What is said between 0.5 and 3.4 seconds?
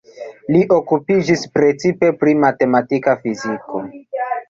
Li okupiĝis precipe pri matematika